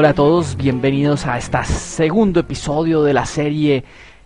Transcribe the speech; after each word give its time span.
Hola 0.00 0.10
a 0.10 0.14
todos, 0.14 0.56
bienvenidos 0.56 1.26
a 1.26 1.38
este 1.38 1.64
segundo 1.64 2.38
episodio 2.38 3.02
de 3.02 3.12
la 3.12 3.26
serie 3.26 3.82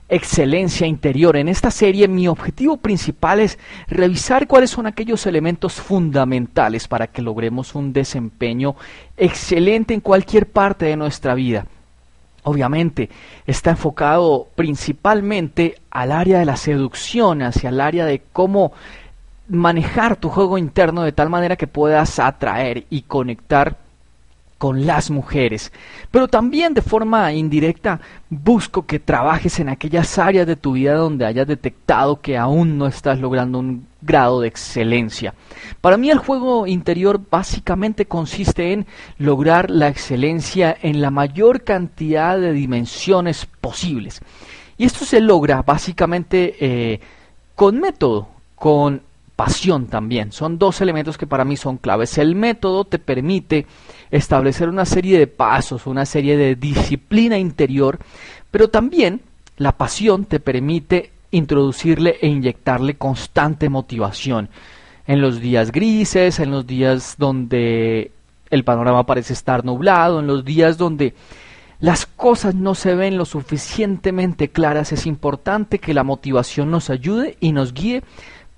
Excelencia 0.06 0.86
Interior. 0.86 1.34
En 1.38 1.48
esta 1.48 1.70
serie 1.70 2.08
mi 2.08 2.28
objetivo 2.28 2.76
principal 2.76 3.40
es 3.40 3.58
revisar 3.88 4.46
cuáles 4.46 4.68
son 4.68 4.86
aquellos 4.86 5.24
elementos 5.24 5.80
fundamentales 5.80 6.88
para 6.88 7.06
que 7.06 7.22
logremos 7.22 7.74
un 7.74 7.94
desempeño 7.94 8.76
excelente 9.16 9.94
en 9.94 10.00
cualquier 10.00 10.46
parte 10.46 10.84
de 10.84 10.96
nuestra 10.96 11.34
vida. 11.34 11.64
Obviamente 12.42 13.08
está 13.46 13.70
enfocado 13.70 14.48
principalmente 14.54 15.76
al 15.90 16.12
área 16.12 16.40
de 16.40 16.44
la 16.44 16.56
seducción, 16.58 17.40
hacia 17.40 17.70
el 17.70 17.80
área 17.80 18.04
de 18.04 18.20
cómo 18.34 18.72
manejar 19.48 20.16
tu 20.16 20.28
juego 20.28 20.58
interno 20.58 21.02
de 21.02 21.12
tal 21.12 21.30
manera 21.30 21.56
que 21.56 21.66
puedas 21.66 22.18
atraer 22.18 22.84
y 22.90 23.00
conectar 23.00 23.78
con 24.62 24.86
las 24.86 25.10
mujeres. 25.10 25.72
Pero 26.12 26.28
también 26.28 26.72
de 26.72 26.82
forma 26.82 27.32
indirecta 27.32 27.98
busco 28.30 28.86
que 28.86 29.00
trabajes 29.00 29.58
en 29.58 29.68
aquellas 29.68 30.20
áreas 30.20 30.46
de 30.46 30.54
tu 30.54 30.74
vida 30.74 30.94
donde 30.94 31.26
hayas 31.26 31.48
detectado 31.48 32.20
que 32.20 32.38
aún 32.38 32.78
no 32.78 32.86
estás 32.86 33.18
logrando 33.18 33.58
un 33.58 33.88
grado 34.02 34.40
de 34.40 34.46
excelencia. 34.46 35.34
Para 35.80 35.96
mí 35.96 36.10
el 36.10 36.18
juego 36.18 36.68
interior 36.68 37.20
básicamente 37.28 38.06
consiste 38.06 38.72
en 38.72 38.86
lograr 39.18 39.68
la 39.68 39.88
excelencia 39.88 40.76
en 40.80 41.02
la 41.02 41.10
mayor 41.10 41.64
cantidad 41.64 42.38
de 42.38 42.52
dimensiones 42.52 43.48
posibles. 43.60 44.20
Y 44.78 44.84
esto 44.84 45.04
se 45.04 45.20
logra 45.20 45.62
básicamente 45.62 46.54
eh, 46.60 47.00
con 47.56 47.80
método, 47.80 48.28
con 48.54 49.02
pasión 49.36 49.86
también. 49.86 50.32
Son 50.32 50.58
dos 50.58 50.80
elementos 50.80 51.18
que 51.18 51.26
para 51.26 51.44
mí 51.44 51.56
son 51.56 51.78
claves. 51.78 52.18
El 52.18 52.34
método 52.34 52.84
te 52.84 52.98
permite 52.98 53.66
establecer 54.10 54.68
una 54.68 54.84
serie 54.84 55.18
de 55.18 55.26
pasos, 55.26 55.86
una 55.86 56.06
serie 56.06 56.36
de 56.36 56.54
disciplina 56.54 57.38
interior, 57.38 57.98
pero 58.50 58.68
también 58.68 59.20
la 59.56 59.72
pasión 59.72 60.24
te 60.24 60.40
permite 60.40 61.10
introducirle 61.30 62.18
e 62.20 62.28
inyectarle 62.28 62.94
constante 62.94 63.68
motivación. 63.68 64.48
En 65.06 65.20
los 65.20 65.40
días 65.40 65.72
grises, 65.72 66.38
en 66.38 66.50
los 66.50 66.66
días 66.66 67.16
donde 67.18 68.12
el 68.50 68.64
panorama 68.64 69.04
parece 69.04 69.32
estar 69.32 69.64
nublado, 69.64 70.20
en 70.20 70.26
los 70.26 70.44
días 70.44 70.78
donde 70.78 71.14
las 71.80 72.06
cosas 72.06 72.54
no 72.54 72.76
se 72.76 72.94
ven 72.94 73.16
lo 73.16 73.24
suficientemente 73.24 74.50
claras, 74.50 74.92
es 74.92 75.06
importante 75.06 75.80
que 75.80 75.94
la 75.94 76.04
motivación 76.04 76.70
nos 76.70 76.90
ayude 76.90 77.36
y 77.40 77.50
nos 77.50 77.74
guíe 77.74 78.04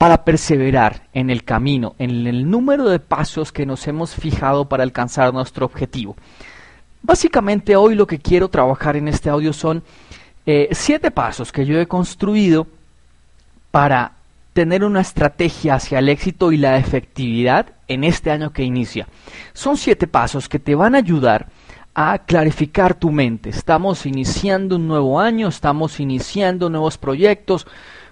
para 0.05 0.22
perseverar 0.22 1.08
en 1.14 1.30
el 1.30 1.44
camino, 1.44 1.94
en 1.98 2.27
el 2.27 2.50
número 2.50 2.91
de 2.91 2.98
pasos 2.98 3.52
que 3.52 3.64
nos 3.64 3.88
hemos 3.88 4.14
fijado 4.14 4.69
para 4.69 4.83
alcanzar 4.83 5.33
nuestro 5.33 5.64
objetivo. 5.64 6.14
Básicamente 7.00 7.74
hoy 7.74 7.94
lo 7.94 8.06
que 8.06 8.19
quiero 8.19 8.50
trabajar 8.50 8.96
en 8.96 9.08
este 9.08 9.30
audio 9.30 9.55
son 9.55 9.83
eh, 10.44 10.69
siete 10.72 11.11
pasos 11.11 11.52
que 11.52 11.64
yo 11.64 11.80
he 11.80 11.86
construido 11.86 12.66
para 13.70 14.12
tener 14.52 14.84
una 14.84 15.00
estrategia 15.00 15.77
hacia 15.77 16.00
el 16.00 16.11
éxito 16.11 16.52
y 16.52 16.58
la 16.58 16.77
efectividad 16.77 17.68
en 17.89 18.05
este 18.05 18.30
año 18.30 18.52
que 18.52 18.62
inicia. 18.62 19.08
Son 19.55 19.78
siete 19.78 20.06
pasos 20.06 20.50
que 20.50 20.58
te 20.58 20.74
van 20.74 20.96
a 20.96 20.98
ayudar 20.98 21.46
a 21.95 22.18
clarificar 22.18 22.92
tu 22.92 23.11
mente. 23.11 23.48
Estamos 23.48 24.05
iniciando 24.05 24.77
un 24.77 24.86
nuevo 24.86 25.18
año, 25.18 25.48
estamos 25.48 25.98
iniciando 25.98 26.68
nuevos 26.68 26.98
proyectos, 26.98 27.67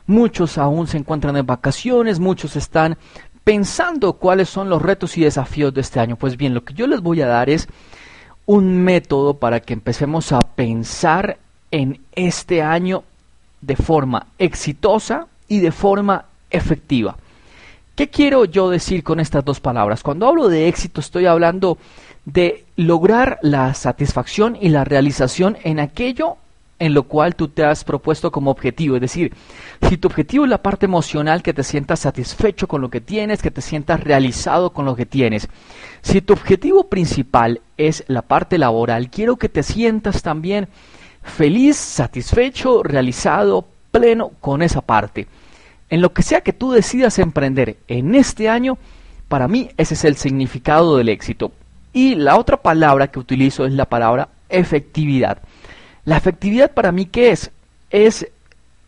muchos 0.07 0.59
aún 0.59 0.87
se 0.87 0.99
encuentran 0.99 1.37
en 1.37 1.47
vacaciones, 1.47 2.21
muchos 2.21 2.57
están 2.57 2.97
pensando 3.45 4.15
cuáles 4.15 4.49
son 4.49 4.69
los 4.69 4.83
retos 4.83 5.17
y 5.19 5.23
desafíos 5.23 5.75
de 5.75 5.81
este 5.81 6.01
año. 6.01 6.17
Pues 6.17 6.37
bien, 6.37 6.55
lo 6.55 6.65
que 6.65 6.75
yo 6.75 6.87
les 6.87 7.01
voy 7.01 7.21
a 7.23 7.27
dar 7.27 7.51
es 7.51 7.69
un 8.47 8.83
método 8.83 9.35
para 9.35 9.61
que 9.61 9.73
empecemos 9.73 10.33
a 10.33 10.41
pensar 10.41 11.39
en 11.71 12.01
este 12.15 12.63
año 12.63 13.05
de 13.61 13.77
forma 13.77 14.27
exitosa 14.39 15.27
y 15.49 15.61
de 15.61 15.73
forma 15.73 16.27
efectiva. 16.51 17.17
¿Qué 17.95 18.09
quiero 18.09 18.45
yo 18.45 18.71
decir 18.71 19.05
con 19.05 19.21
estas 19.21 19.45
dos 19.45 19.61
palabras? 19.61 20.03
Cuando 20.03 20.27
hablo 20.27 20.49
de 20.49 20.69
éxito 20.69 21.01
estoy 21.01 21.27
hablando 21.27 21.79
de 22.25 22.65
lograr 22.77 23.39
la 23.43 23.75
satisfacción 23.75 24.57
y 24.61 24.69
la 24.69 24.85
realización 24.85 25.57
en 25.63 25.81
aquello 25.81 26.37
en 26.83 26.95
lo 26.95 27.05
cual 27.05 27.37
tú 27.37 27.47
te 27.47 27.65
has 27.65 27.85
propuesto 27.85 28.33
como 28.33 28.51
objetivo. 28.51 28.97
Es 28.97 29.03
decir, 29.03 29.33
si 29.89 29.99
tu 29.99 30.09
objetivo 30.09 30.45
es 30.45 30.51
la 30.51 30.65
parte 30.65 30.87
emocional, 30.87 31.41
que 31.41 31.55
te 31.55 31.63
sientas 31.63 32.01
satisfecho 32.01 32.67
con 32.67 32.81
lo 32.81 32.91
que 32.91 33.01
tienes, 33.01 33.41
que 33.41 33.53
te 33.53 33.61
sientas 33.61 34.01
realizado 34.01 34.73
con 34.73 34.85
lo 34.85 34.97
que 34.97 35.07
tienes. 35.07 35.49
Si 36.01 36.21
tu 36.23 36.33
objetivo 36.33 36.89
principal 36.89 37.61
es 37.77 38.03
la 38.09 38.23
parte 38.23 38.59
laboral, 38.59 39.11
quiero 39.11 39.37
que 39.37 39.49
te 39.49 39.63
sientas 39.63 40.23
también 40.23 40.67
feliz, 41.23 41.77
satisfecho, 41.77 42.83
realizado, 42.83 43.65
pleno 43.93 44.33
con 44.41 44.61
esa 44.61 44.81
parte. 44.81 45.29
En 45.89 46.01
lo 46.01 46.13
que 46.13 46.25
sea 46.25 46.41
que 46.41 46.53
tú 46.53 46.73
decidas 46.73 47.21
emprender 47.21 47.77
en 47.87 48.17
este 48.17 48.49
año, 48.49 48.77
para 49.29 49.47
mí 49.47 49.71
ese 49.77 49.95
es 49.95 50.05
el 50.05 50.17
significado 50.17 50.97
del 50.97 51.11
éxito. 51.11 51.53
Y 51.93 52.17
la 52.17 52.37
otra 52.37 52.57
palabra 52.57 53.07
que 53.07 53.21
utilizo 53.21 53.67
es 53.67 53.73
la 53.73 53.85
palabra 53.85 54.31
efectividad. 54.49 55.39
La 56.05 56.17
efectividad 56.17 56.73
para 56.73 56.93
mí, 56.93 57.07
¿qué 57.07 57.31
es? 57.31 57.51
Es 57.91 58.27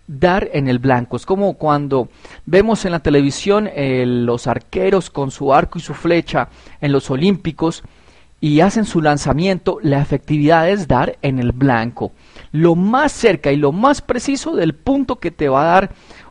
dar 0.06 0.50
en 0.52 0.68
el 0.68 0.78
blanco. 0.78 1.16
Es 1.16 1.26
como 1.26 1.54
cuando 1.54 2.08
vemos 2.44 2.84
en 2.84 2.92
la 2.92 3.00
televisión 3.00 3.68
eh, 3.72 4.04
los 4.06 4.46
arqueros 4.46 5.10
con 5.10 5.30
su 5.30 5.54
arco 5.54 5.78
y 5.78 5.82
su 5.82 5.94
flecha 5.94 6.48
en 6.80 6.92
los 6.92 7.10
Olímpicos 7.10 7.82
y 8.40 8.60
hacen 8.60 8.84
su 8.84 9.00
lanzamiento. 9.00 9.78
La 9.82 10.02
efectividad 10.02 10.68
es 10.68 10.88
dar 10.88 11.16
en 11.22 11.38
el 11.38 11.52
blanco. 11.52 12.12
Lo 12.52 12.74
más 12.74 13.12
cerca 13.12 13.52
y 13.52 13.56
lo 13.56 13.72
más 13.72 14.02
preciso 14.02 14.54
del 14.54 14.74
punto 14.74 15.16
que 15.16 15.30
te 15.30 15.48
va 15.48 15.62
a 15.62 15.80
dar 15.80 15.90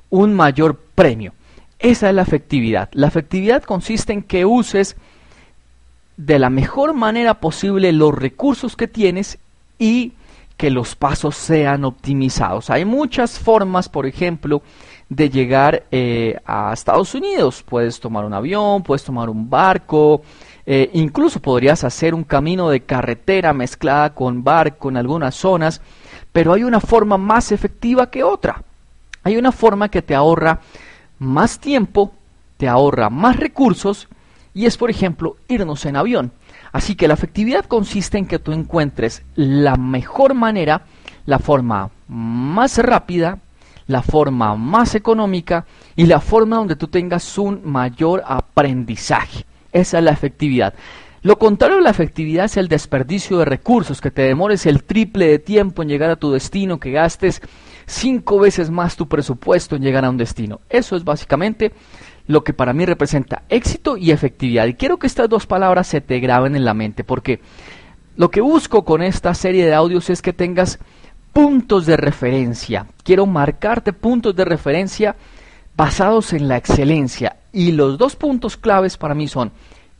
un 0.09 0.33
mayor 0.33 0.77
premio. 0.93 1.33
Esa 1.79 2.09
es 2.09 2.15
la 2.15 2.21
efectividad. 2.21 2.89
La 2.91 3.07
efectividad 3.07 3.63
consiste 3.63 4.13
en 4.13 4.21
que 4.21 4.45
uses 4.45 4.95
de 6.17 6.39
la 6.39 6.49
mejor 6.49 6.93
manera 6.93 7.39
posible 7.39 7.91
los 7.91 8.13
recursos 8.13 8.75
que 8.75 8.87
tienes 8.87 9.39
y 9.79 10.13
que 10.63 10.69
los 10.69 10.95
pasos 10.95 11.35
sean 11.35 11.83
optimizados. 11.83 12.69
Hay 12.69 12.85
muchas 12.85 13.37
formas, 13.37 13.89
por 13.89 14.05
ejemplo, 14.05 14.61
de 15.09 15.29
llegar 15.29 15.83
eh, 15.91 16.39
a 16.45 16.71
Estados 16.71 17.13
Unidos. 17.15 17.65
Puedes 17.67 17.99
tomar 17.99 18.23
un 18.23 18.33
avión, 18.33 18.81
puedes 18.81 19.03
tomar 19.03 19.29
un 19.29 19.49
barco, 19.49 20.21
eh, 20.65 20.89
incluso 20.93 21.41
podrías 21.41 21.83
hacer 21.83 22.15
un 22.15 22.23
camino 22.23 22.69
de 22.69 22.79
carretera 22.79 23.51
mezclada 23.51 24.13
con 24.13 24.41
barco 24.41 24.87
en 24.87 24.95
algunas 24.95 25.35
zonas, 25.35 25.81
pero 26.31 26.53
hay 26.53 26.63
una 26.63 26.79
forma 26.79 27.17
más 27.17 27.51
efectiva 27.51 28.09
que 28.09 28.23
otra. 28.23 28.63
Hay 29.21 29.35
una 29.35 29.51
forma 29.51 29.89
que 29.89 30.01
te 30.01 30.15
ahorra 30.15 30.61
más 31.19 31.59
tiempo, 31.59 32.13
te 32.55 32.69
ahorra 32.69 33.09
más 33.09 33.35
recursos 33.35 34.07
y 34.53 34.65
es, 34.65 34.77
por 34.77 34.89
ejemplo, 34.89 35.35
irnos 35.49 35.85
en 35.85 35.97
avión. 35.97 36.31
Así 36.73 36.95
que 36.95 37.07
la 37.07 37.13
efectividad 37.13 37.65
consiste 37.65 38.17
en 38.17 38.25
que 38.25 38.39
tú 38.39 38.51
encuentres 38.51 39.23
la 39.35 39.75
mejor 39.75 40.33
manera, 40.33 40.81
la 41.25 41.39
forma 41.39 41.91
más 42.07 42.79
rápida, 42.79 43.39
la 43.87 44.01
forma 44.01 44.55
más 44.55 44.95
económica 44.95 45.65
y 45.95 46.07
la 46.07 46.19
forma 46.19 46.57
donde 46.57 46.75
tú 46.75 46.87
tengas 46.87 47.37
un 47.37 47.61
mayor 47.63 48.23
aprendizaje. 48.25 49.45
Esa 49.71 49.99
es 49.99 50.03
la 50.03 50.11
efectividad. 50.11 50.73
Lo 51.21 51.37
contrario 51.37 51.77
de 51.77 51.83
la 51.83 51.91
efectividad 51.91 52.45
es 52.45 52.57
el 52.57 52.67
desperdicio 52.67 53.37
de 53.37 53.45
recursos, 53.45 54.01
que 54.01 54.11
te 54.11 54.23
demores 54.23 54.65
el 54.65 54.83
triple 54.83 55.27
de 55.27 55.39
tiempo 55.39 55.81
en 55.81 55.89
llegar 55.89 56.09
a 56.09 56.17
tu 56.17 56.31
destino, 56.31 56.79
que 56.79 56.91
gastes 56.91 57.41
cinco 57.85 58.39
veces 58.39 58.69
más 58.69 58.95
tu 58.95 59.07
presupuesto 59.07 59.75
en 59.75 59.83
llegar 59.83 60.03
a 60.05 60.09
un 60.09 60.17
destino. 60.17 60.59
Eso 60.69 60.95
es 60.95 61.03
básicamente 61.03 61.71
lo 62.27 62.43
que 62.43 62.53
para 62.53 62.73
mí 62.73 62.85
representa 62.85 63.43
éxito 63.49 63.97
y 63.97 64.11
efectividad. 64.11 64.67
Y 64.67 64.75
quiero 64.75 64.97
que 64.97 65.07
estas 65.07 65.29
dos 65.29 65.45
palabras 65.45 65.87
se 65.87 66.01
te 66.01 66.19
graben 66.19 66.55
en 66.55 66.65
la 66.65 66.73
mente, 66.73 67.03
porque 67.03 67.41
lo 68.15 68.29
que 68.29 68.41
busco 68.41 68.85
con 68.85 69.01
esta 69.01 69.33
serie 69.33 69.65
de 69.65 69.73
audios 69.73 70.09
es 70.09 70.21
que 70.21 70.33
tengas 70.33 70.79
puntos 71.33 71.85
de 71.85 71.97
referencia. 71.97 72.87
Quiero 73.03 73.25
marcarte 73.25 73.91
puntos 73.91 74.35
de 74.35 74.45
referencia 74.45 75.15
basados 75.75 76.33
en 76.33 76.47
la 76.47 76.57
excelencia. 76.57 77.37
Y 77.51 77.71
los 77.71 77.97
dos 77.97 78.15
puntos 78.15 78.55
claves 78.57 78.97
para 78.97 79.15
mí 79.15 79.27
son 79.27 79.51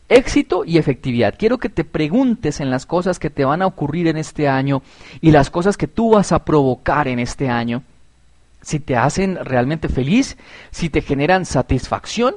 éxito 0.10 0.64
y 0.66 0.78
efectividad. 0.78 1.36
Quiero 1.38 1.58
que 1.58 1.70
te 1.70 1.84
preguntes 1.84 2.60
en 2.60 2.70
las 2.70 2.86
cosas 2.86 3.20
que 3.20 3.30
te 3.30 3.46
van 3.46 3.62
a 3.62 3.68
ocurrir 3.68 4.08
en 4.08 4.18
este 4.18 4.48
año 4.48 4.84
y 5.22 5.32
las 5.32 5.50
cosas 5.50 5.76
que 5.78 5.88
tú 5.88 6.12
vas 6.12 6.32
a 6.32 6.46
provocar 6.46 7.08
en 7.08 7.20
este 7.20 7.50
año 7.50 7.84
si 8.64 8.80
te 8.80 8.96
hacen 8.96 9.38
realmente 9.44 9.90
feliz, 9.90 10.38
si 10.72 10.90
te 10.90 11.02
generan 11.02 11.46
satisfacción 11.46 12.36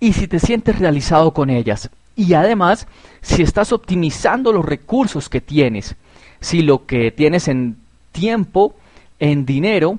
y 0.00 0.14
si 0.14 0.26
te 0.26 0.40
sientes 0.40 0.78
realizado 0.78 1.32
con 1.32 1.50
ellas. 1.50 1.90
Y 2.16 2.34
además, 2.34 2.88
si 3.20 3.42
estás 3.42 3.72
optimizando 3.72 4.52
los 4.52 4.64
recursos 4.64 5.28
que 5.28 5.40
tienes, 5.40 5.94
si 6.40 6.62
lo 6.62 6.86
que 6.86 7.12
tienes 7.12 7.46
en 7.46 7.76
tiempo, 8.10 8.74
en 9.20 9.46
dinero, 9.46 9.98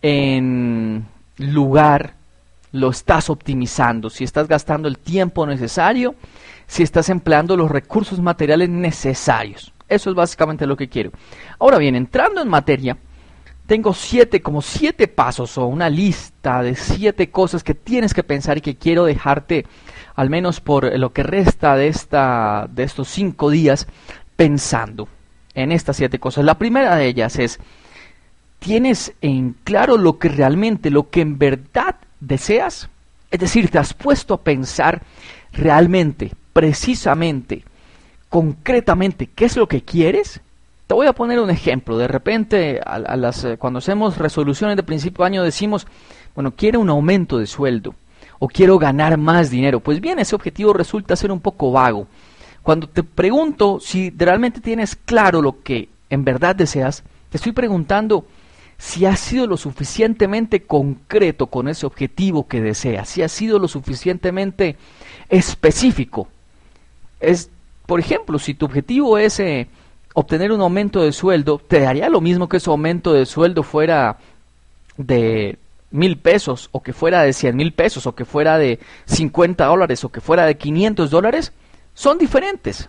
en 0.00 1.06
lugar, 1.36 2.14
lo 2.72 2.90
estás 2.90 3.30
optimizando, 3.30 4.10
si 4.10 4.24
estás 4.24 4.48
gastando 4.48 4.88
el 4.88 4.98
tiempo 4.98 5.46
necesario, 5.46 6.14
si 6.66 6.82
estás 6.82 7.10
empleando 7.10 7.56
los 7.56 7.70
recursos 7.70 8.18
materiales 8.20 8.70
necesarios. 8.70 9.72
Eso 9.88 10.10
es 10.10 10.16
básicamente 10.16 10.66
lo 10.66 10.76
que 10.76 10.88
quiero. 10.88 11.10
Ahora 11.58 11.76
bien, 11.78 11.94
entrando 11.94 12.40
en 12.40 12.48
materia, 12.48 12.96
tengo 13.66 13.94
siete, 13.94 14.42
como 14.42 14.60
siete 14.60 15.08
pasos 15.08 15.56
o 15.56 15.66
una 15.66 15.88
lista 15.88 16.62
de 16.62 16.74
siete 16.74 17.30
cosas 17.30 17.62
que 17.62 17.74
tienes 17.74 18.12
que 18.12 18.22
pensar 18.24 18.58
y 18.58 18.60
que 18.60 18.76
quiero 18.76 19.04
dejarte, 19.04 19.66
al 20.14 20.30
menos 20.30 20.60
por 20.60 20.98
lo 20.98 21.12
que 21.12 21.22
resta 21.22 21.76
de, 21.76 21.88
esta, 21.88 22.68
de 22.70 22.82
estos 22.82 23.08
cinco 23.08 23.50
días, 23.50 23.86
pensando 24.36 25.08
en 25.54 25.72
estas 25.72 25.96
siete 25.96 26.18
cosas. 26.18 26.44
La 26.44 26.58
primera 26.58 26.96
de 26.96 27.06
ellas 27.06 27.38
es, 27.38 27.60
¿tienes 28.58 29.14
en 29.20 29.54
claro 29.64 29.96
lo 29.96 30.18
que 30.18 30.28
realmente, 30.28 30.90
lo 30.90 31.10
que 31.10 31.20
en 31.20 31.38
verdad 31.38 31.96
deseas? 32.20 32.88
Es 33.30 33.40
decir, 33.40 33.70
¿te 33.70 33.78
has 33.78 33.94
puesto 33.94 34.34
a 34.34 34.42
pensar 34.42 35.02
realmente, 35.52 36.32
precisamente, 36.52 37.64
concretamente, 38.28 39.28
qué 39.34 39.44
es 39.44 39.56
lo 39.56 39.68
que 39.68 39.82
quieres? 39.82 40.40
Te 40.86 40.94
voy 40.94 41.06
a 41.06 41.12
poner 41.12 41.40
un 41.40 41.50
ejemplo. 41.50 41.96
De 41.96 42.08
repente, 42.08 42.80
eh, 42.80 43.56
cuando 43.58 43.78
hacemos 43.78 44.18
resoluciones 44.18 44.76
de 44.76 44.82
principio 44.82 45.22
de 45.22 45.26
año, 45.26 45.42
decimos, 45.42 45.86
bueno, 46.34 46.52
quiero 46.56 46.80
un 46.80 46.90
aumento 46.90 47.38
de 47.38 47.46
sueldo 47.46 47.94
o 48.38 48.48
quiero 48.48 48.78
ganar 48.78 49.16
más 49.18 49.50
dinero. 49.50 49.80
Pues 49.80 50.00
bien, 50.00 50.18
ese 50.18 50.34
objetivo 50.34 50.72
resulta 50.72 51.16
ser 51.16 51.30
un 51.30 51.40
poco 51.40 51.72
vago. 51.72 52.06
Cuando 52.62 52.88
te 52.88 53.02
pregunto 53.02 53.78
si 53.80 54.10
realmente 54.10 54.60
tienes 54.60 54.96
claro 54.96 55.42
lo 55.42 55.62
que 55.62 55.88
en 56.10 56.24
verdad 56.24 56.54
deseas, 56.54 57.02
te 57.30 57.38
estoy 57.38 57.52
preguntando 57.52 58.26
si 58.78 59.06
has 59.06 59.20
sido 59.20 59.46
lo 59.46 59.56
suficientemente 59.56 60.62
concreto 60.62 61.46
con 61.46 61.68
ese 61.68 61.86
objetivo 61.86 62.48
que 62.48 62.60
deseas, 62.60 63.08
si 63.08 63.22
has 63.22 63.30
sido 63.30 63.58
lo 63.58 63.68
suficientemente 63.68 64.76
específico. 65.28 66.28
Es, 67.20 67.48
por 67.86 68.00
ejemplo, 68.00 68.40
si 68.40 68.54
tu 68.54 68.66
objetivo 68.66 69.18
es 69.18 69.38
eh, 69.38 69.68
obtener 70.14 70.52
un 70.52 70.60
aumento 70.60 71.02
de 71.02 71.12
sueldo, 71.12 71.58
¿te 71.58 71.80
daría 71.80 72.08
lo 72.08 72.20
mismo 72.20 72.48
que 72.48 72.58
ese 72.58 72.70
aumento 72.70 73.12
de 73.12 73.26
sueldo 73.26 73.62
fuera 73.62 74.18
de 74.96 75.58
mil 75.90 76.18
pesos, 76.18 76.68
o 76.72 76.82
que 76.82 76.92
fuera 76.92 77.22
de 77.22 77.32
cien 77.32 77.56
mil 77.56 77.72
pesos, 77.72 78.06
o 78.06 78.14
que 78.14 78.24
fuera 78.24 78.58
de 78.58 78.78
50 79.06 79.64
dólares, 79.66 80.04
o 80.04 80.08
que 80.10 80.20
fuera 80.20 80.46
de 80.46 80.56
500 80.56 81.10
dólares? 81.10 81.52
son 81.94 82.18
diferentes, 82.18 82.88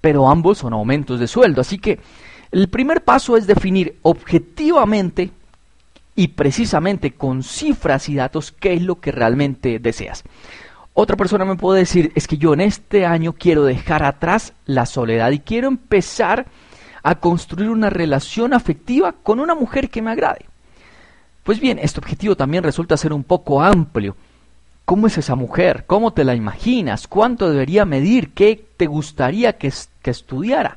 pero 0.00 0.28
ambos 0.28 0.58
son 0.58 0.72
aumentos 0.72 1.20
de 1.20 1.26
sueldo. 1.26 1.60
Así 1.60 1.78
que 1.78 2.00
el 2.50 2.68
primer 2.68 3.02
paso 3.02 3.36
es 3.36 3.46
definir 3.46 3.96
objetivamente 4.02 5.30
y 6.14 6.28
precisamente 6.28 7.12
con 7.12 7.42
cifras 7.42 8.08
y 8.08 8.16
datos 8.16 8.52
qué 8.52 8.74
es 8.74 8.82
lo 8.82 9.00
que 9.00 9.12
realmente 9.12 9.78
deseas. 9.78 10.24
Otra 10.94 11.16
persona 11.16 11.44
me 11.44 11.56
puede 11.56 11.80
decir, 11.80 12.12
es 12.14 12.26
que 12.28 12.36
yo 12.38 12.52
en 12.52 12.60
este 12.60 13.06
año 13.06 13.32
quiero 13.32 13.64
dejar 13.64 14.02
atrás 14.04 14.52
la 14.66 14.86
soledad 14.86 15.30
y 15.30 15.38
quiero 15.38 15.68
empezar 15.68 16.46
a 17.02 17.14
construir 17.16 17.70
una 17.70 17.90
relación 17.90 18.52
afectiva 18.52 19.12
con 19.22 19.40
una 19.40 19.54
mujer 19.54 19.88
que 19.88 20.02
me 20.02 20.10
agrade. 20.10 20.46
Pues 21.42 21.60
bien, 21.60 21.78
este 21.78 21.98
objetivo 21.98 22.36
también 22.36 22.62
resulta 22.62 22.96
ser 22.96 23.12
un 23.12 23.24
poco 23.24 23.62
amplio 23.62 24.14
¿Cómo 24.84 25.06
es 25.06 25.16
esa 25.16 25.36
mujer? 25.36 25.84
¿Cómo 25.86 26.12
te 26.12 26.24
la 26.24 26.34
imaginas? 26.34 27.06
¿Cuánto 27.06 27.48
debería 27.48 27.84
medir? 27.84 28.34
¿Qué 28.34 28.64
te 28.76 28.86
gustaría 28.86 29.56
que, 29.56 29.72
que 30.02 30.10
estudiara? 30.10 30.76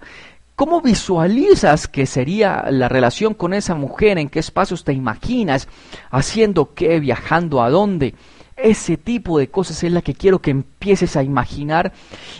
¿Cómo 0.55 0.81
visualizas 0.81 1.87
que 1.87 2.05
sería 2.05 2.65
la 2.69 2.87
relación 2.87 3.33
con 3.33 3.53
esa 3.53 3.73
mujer? 3.75 4.17
¿En 4.17 4.29
qué 4.29 4.39
espacios 4.39 4.83
te 4.83 4.93
imaginas? 4.93 5.67
¿Haciendo 6.11 6.73
qué? 6.75 6.99
¿Viajando 6.99 7.61
a 7.61 7.69
dónde? 7.69 8.13
Ese 8.57 8.95
tipo 8.95 9.37
de 9.37 9.49
cosas 9.49 9.83
es 9.83 9.91
la 9.91 10.01
que 10.01 10.13
quiero 10.13 10.39
que 10.39 10.51
empieces 10.51 11.17
a 11.17 11.23
imaginar 11.23 11.91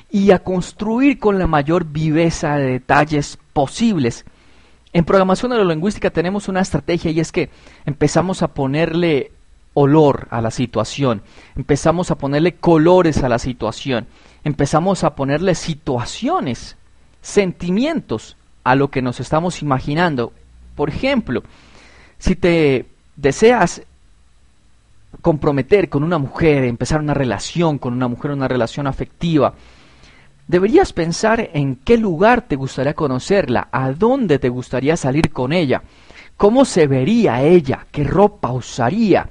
y 0.10 0.32
a 0.32 0.40
construir 0.40 1.20
con 1.20 1.38
la 1.38 1.48
mayor 1.48 1.86
viveza 1.86 2.56
de 2.56 2.72
detalles 2.72 3.38
posibles. 3.52 4.26
En 4.94 5.04
programación 5.04 5.52
neurolingüística 5.52 6.10
tenemos 6.10 6.48
una 6.48 6.62
estrategia 6.62 7.12
y 7.12 7.20
es 7.20 7.34
que 7.34 7.50
empezamos 7.86 8.44
a 8.44 8.54
ponerle 8.54 9.32
olor 9.74 10.28
a 10.32 10.40
la 10.40 10.52
situación, 10.52 11.22
empezamos 11.58 12.10
a 12.12 12.18
ponerle 12.18 12.56
colores 12.56 13.22
a 13.22 13.28
la 13.28 13.38
situación, 13.38 14.08
empezamos 14.46 15.04
a 15.04 15.16
ponerle 15.16 15.54
situaciones, 15.54 16.78
sentimientos 17.22 18.38
a 18.64 18.76
lo 18.76 18.90
que 18.90 19.02
nos 19.02 19.20
estamos 19.20 19.62
imaginando. 19.62 20.32
Por 20.76 20.90
ejemplo, 20.90 21.44
si 22.18 22.36
te 22.38 22.86
deseas 23.18 23.82
comprometer 25.22 25.90
con 25.90 26.04
una 26.04 26.18
mujer, 26.18 26.64
empezar 26.64 27.00
una 27.00 27.14
relación 27.14 27.78
con 27.78 27.94
una 27.94 28.08
mujer, 28.08 28.32
una 28.32 28.48
relación 28.48 28.88
afectiva, 28.88 29.54
deberías 30.48 30.94
pensar 30.94 31.50
en 31.54 31.76
qué 31.78 31.98
lugar 31.98 32.48
te 32.48 32.56
gustaría 32.56 32.94
conocerla, 32.94 33.68
a 33.72 33.92
dónde 33.92 34.40
te 34.40 34.50
gustaría 34.50 34.98
salir 34.98 35.32
con 35.32 35.54
ella, 35.54 35.84
cómo 36.38 36.66
se 36.66 36.88
vería 36.88 37.42
ella, 37.42 37.88
qué 37.92 38.04
ropa 38.04 38.52
usaría, 38.52 39.28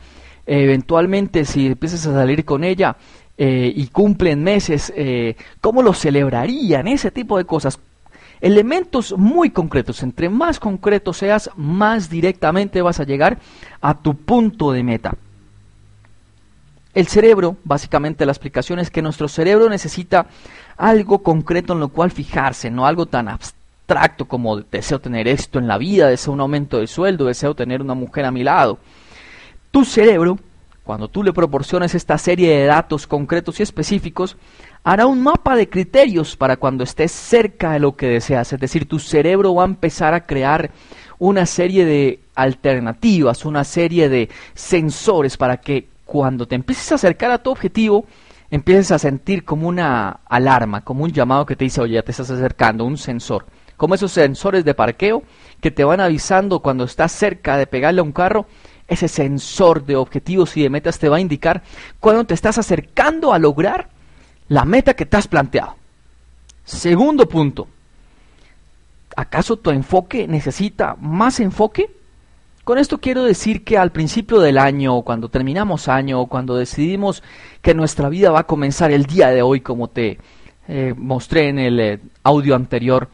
eventualmente 0.47 1.45
si 1.45 1.67
empiezas 1.67 2.07
a 2.07 2.15
salir 2.15 2.45
con 2.45 2.65
ella 2.65 2.97
eh, 3.37 3.73
y 3.75 3.87
cumplen 3.89 4.43
meses, 4.43 4.93
eh, 4.97 5.37
¿cómo 5.61 5.83
lo 5.83 5.93
celebrarían? 5.93 6.87
Ese 6.89 7.11
tipo 7.11 7.39
de 7.39 7.45
cosas. 7.45 7.79
Elementos 8.41 9.15
muy 9.17 9.51
concretos. 9.51 10.03
Entre 10.03 10.29
más 10.29 10.61
concreto 10.61 11.13
seas, 11.13 11.51
más 11.57 12.11
directamente 12.11 12.83
vas 12.83 13.01
a 13.01 13.05
llegar 13.05 13.39
a 13.81 13.95
tu 13.95 14.15
punto 14.15 14.71
de 14.71 14.83
meta. 14.83 15.17
El 16.95 17.09
cerebro, 17.09 17.57
básicamente 17.65 18.25
la 18.25 18.33
explicación 18.33 18.79
es 18.79 18.89
que 18.89 19.03
nuestro 19.03 19.27
cerebro 19.27 19.69
necesita 19.69 20.27
algo 20.77 21.25
concreto 21.25 21.73
en 21.73 21.81
lo 21.81 21.89
cual 21.89 22.13
fijarse, 22.13 22.71
no 22.71 22.87
algo 22.87 23.07
tan 23.07 23.29
abstracto 23.29 24.27
como 24.27 24.61
deseo 24.61 25.01
tener 25.01 25.27
esto 25.27 25.59
en 25.59 25.67
la 25.67 25.77
vida, 25.77 26.09
deseo 26.09 26.33
un 26.33 26.41
aumento 26.41 26.79
de 26.79 26.87
sueldo, 26.87 27.25
deseo 27.25 27.55
tener 27.55 27.83
una 27.83 27.95
mujer 27.95 28.25
a 28.25 28.31
mi 28.31 28.45
lado. 28.45 28.79
Tu 29.73 29.85
cerebro, 29.85 30.39
cuando 30.85 31.09
tú 31.09 31.25
le 31.25 31.33
proporciones 31.33 31.97
esta 31.97 32.17
serie 32.17 32.57
de 32.57 32.67
datos 32.67 33.09
concretos 33.09 33.59
y 33.59 33.65
específicos, 33.65 34.37
hará 34.85 35.07
un 35.07 35.21
mapa 35.21 35.57
de 35.57 35.69
criterios 35.69 36.37
para 36.37 36.59
cuando 36.59 36.85
estés 36.85 37.11
cerca 37.11 37.73
de 37.73 37.81
lo 37.81 37.97
que 37.97 38.07
deseas. 38.07 38.53
Es 38.53 38.61
decir, 38.61 38.87
tu 38.87 39.01
cerebro 39.01 39.53
va 39.53 39.65
a 39.65 39.67
empezar 39.67 40.15
a 40.15 40.27
crear 40.27 40.71
una 41.19 41.45
serie 41.47 41.85
de 41.85 42.21
alternativas, 42.37 43.45
una 43.45 43.65
serie 43.65 44.09
de 44.09 44.29
sensores 44.55 45.37
para 45.37 45.57
que 45.57 45.89
cuando 46.05 46.47
te 46.47 46.55
empieces 46.55 46.93
a 46.93 46.97
acercar 46.97 47.31
a 47.31 47.43
tu 47.43 47.51
objetivo, 47.51 48.07
empieces 48.51 48.91
a 48.91 48.99
sentir 48.99 49.45
como 49.45 49.69
una 49.69 50.21
alarma, 50.27 50.83
como 50.83 51.05
un 51.05 51.13
llamado 51.13 51.47
que 51.47 51.57
te 51.57 51.65
dice, 51.65 51.81
oye, 51.81 51.95
ya 51.95 52.03
te 52.03 52.13
estás 52.13 52.31
acercando, 52.31 52.85
un 52.85 52.99
sensor. 52.99 53.47
Como 53.77 53.95
esos 53.95 54.13
sensores 54.13 54.65
de 54.65 54.75
parqueo 54.75 55.23
que 55.61 55.71
te 55.71 55.85
van 55.85 56.01
avisando 56.01 56.61
cuando 56.61 56.85
estás 56.85 57.13
cerca 57.13 57.57
de 57.57 57.67
pegarle 57.67 58.01
a 58.01 58.05
un 58.05 58.13
carro 58.13 58.47
ese 58.87 59.09
sensor 59.09 59.85
de 59.85 59.97
objetivos 59.97 60.57
y 60.57 60.63
de 60.63 60.71
metas 60.71 60.99
te 60.99 61.09
va 61.09 61.17
a 61.17 61.21
indicar 61.21 61.63
cuando 62.01 62.25
te 62.25 62.35
estás 62.35 62.59
acercando 62.59 63.33
a 63.33 63.39
lograr 63.39 63.89
la 64.49 64.65
meta 64.65 64.95
que 64.95 65.07
te 65.07 65.17
has 65.17 65.27
planteado. 65.27 65.75
Segundo 66.65 67.29
punto, 67.29 67.67
¿acaso 69.17 69.57
tu 69.57 69.71
enfoque 69.71 70.29
necesita 70.29 70.97
más 71.01 71.41
enfoque? 71.41 71.91
Con 72.65 72.79
esto 72.79 72.99
quiero 72.99 73.25
decir 73.25 73.63
que 73.63 73.77
al 73.77 73.93
principio 73.93 74.41
del 74.41 74.57
año, 74.57 75.03
cuando 75.03 75.29
terminamos 75.29 75.87
año, 75.87 76.25
cuando 76.27 76.57
decidimos 76.57 77.23
que 77.61 77.75
nuestra 77.75 78.09
vida 78.09 78.31
va 78.31 78.41
a 78.41 78.47
comenzar 78.47 78.91
el 78.91 79.05
día 79.05 79.29
de 79.29 79.43
hoy, 79.43 79.61
como 79.61 79.89
te 79.89 80.19
eh, 80.67 80.95
mostré 80.97 81.51
en 81.51 81.59
el 81.59 81.79
eh, 81.79 82.01
audio 82.23 82.57
anterior, 82.57 83.11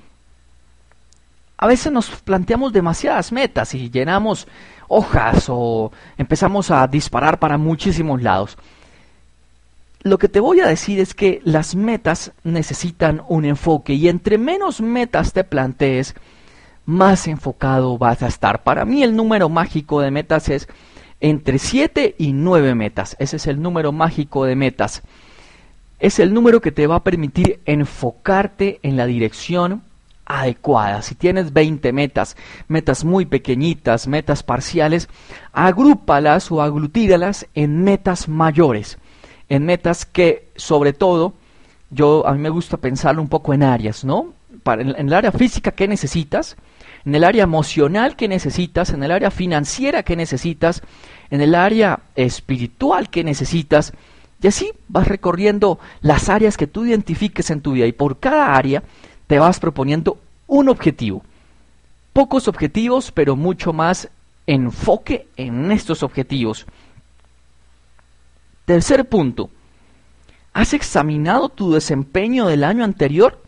a 1.58 1.66
veces 1.66 1.92
nos 1.92 2.08
planteamos 2.10 2.72
demasiadas 2.72 3.32
metas 3.32 3.74
y 3.74 3.90
llenamos 3.90 4.46
hojas 4.86 5.46
o 5.48 5.90
empezamos 6.16 6.70
a 6.70 6.86
disparar 6.86 7.40
para 7.40 7.58
muchísimos 7.58 8.22
lados. 8.22 8.56
Lo 10.02 10.16
que 10.16 10.28
te 10.28 10.38
voy 10.38 10.60
a 10.60 10.66
decir 10.66 11.00
es 11.00 11.12
que 11.12 11.42
las 11.44 11.74
metas 11.74 12.32
necesitan 12.44 13.22
un 13.28 13.44
enfoque 13.44 13.94
y 13.94 14.08
entre 14.08 14.38
menos 14.38 14.80
metas 14.80 15.32
te 15.32 15.42
plantees, 15.42 16.14
más 16.90 17.28
enfocado 17.28 17.96
vas 17.96 18.22
a 18.22 18.26
estar. 18.26 18.62
Para 18.62 18.84
mí 18.84 19.02
el 19.02 19.16
número 19.16 19.48
mágico 19.48 20.00
de 20.00 20.10
metas 20.10 20.48
es 20.48 20.68
entre 21.20 21.58
7 21.58 22.16
y 22.18 22.32
9 22.32 22.74
metas. 22.74 23.16
Ese 23.18 23.36
es 23.36 23.46
el 23.46 23.62
número 23.62 23.92
mágico 23.92 24.44
de 24.44 24.56
metas. 24.56 25.02
Es 25.98 26.18
el 26.18 26.34
número 26.34 26.60
que 26.60 26.72
te 26.72 26.86
va 26.86 26.96
a 26.96 27.04
permitir 27.04 27.60
enfocarte 27.64 28.80
en 28.82 28.96
la 28.96 29.06
dirección 29.06 29.82
adecuada. 30.24 31.02
Si 31.02 31.14
tienes 31.14 31.52
20 31.52 31.92
metas, 31.92 32.36
metas 32.68 33.04
muy 33.04 33.26
pequeñitas, 33.26 34.06
metas 34.06 34.42
parciales, 34.42 35.08
agrúpalas 35.52 36.50
o 36.50 36.62
aglutíralas 36.62 37.46
en 37.54 37.84
metas 37.84 38.28
mayores, 38.28 38.98
en 39.48 39.66
metas 39.66 40.06
que 40.06 40.48
sobre 40.56 40.92
todo 40.92 41.34
yo 41.90 42.26
a 42.26 42.32
mí 42.32 42.38
me 42.38 42.48
gusta 42.48 42.76
pensarlo 42.76 43.20
un 43.20 43.28
poco 43.28 43.52
en 43.52 43.64
áreas, 43.64 44.04
¿no? 44.04 44.32
Para, 44.62 44.82
en, 44.82 44.94
el 44.96 45.12
área 45.12 45.32
física 45.32 45.72
¿qué 45.72 45.88
necesitas, 45.88 46.56
en 47.04 47.14
el 47.14 47.24
área 47.24 47.44
emocional 47.44 48.16
¿qué 48.16 48.28
necesitas, 48.28 48.90
en 48.90 49.02
el 49.02 49.10
área 49.10 49.30
financiera 49.30 50.02
¿qué 50.02 50.16
necesitas, 50.16 50.82
en 51.30 51.40
el 51.40 51.54
área 51.54 52.00
espiritual 52.16 53.10
¿qué 53.10 53.24
necesitas, 53.24 53.92
y 54.42 54.46
así 54.46 54.72
vas 54.88 55.06
recorriendo 55.06 55.78
las 56.00 56.28
áreas 56.28 56.56
que 56.56 56.66
tú 56.66 56.86
identifiques 56.86 57.50
en 57.50 57.60
tu 57.60 57.72
vida 57.72 57.86
y 57.86 57.92
por 57.92 58.18
cada 58.18 58.54
área 58.54 58.82
te 59.26 59.38
vas 59.38 59.60
proponiendo 59.60 60.18
un 60.46 60.68
objetivo. 60.68 61.22
Pocos 62.12 62.48
objetivos, 62.48 63.12
pero 63.12 63.36
mucho 63.36 63.72
más 63.72 64.08
enfoque 64.46 65.28
en 65.36 65.70
estos 65.70 66.02
objetivos. 66.02 66.66
Tercer 68.64 69.08
punto. 69.08 69.50
¿Has 70.52 70.74
examinado 70.74 71.48
tu 71.48 71.72
desempeño 71.72 72.46
del 72.46 72.64
año 72.64 72.82
anterior? 72.82 73.40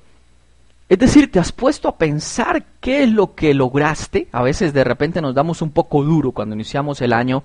Es 0.92 0.98
decir, 0.98 1.32
te 1.32 1.40
has 1.40 1.52
puesto 1.52 1.88
a 1.88 1.96
pensar 1.96 2.66
qué 2.78 3.04
es 3.04 3.10
lo 3.10 3.34
que 3.34 3.54
lograste. 3.54 4.28
A 4.30 4.42
veces 4.42 4.74
de 4.74 4.84
repente 4.84 5.22
nos 5.22 5.34
damos 5.34 5.62
un 5.62 5.70
poco 5.70 6.04
duro 6.04 6.32
cuando 6.32 6.54
iniciamos 6.54 7.00
el 7.00 7.14
año 7.14 7.44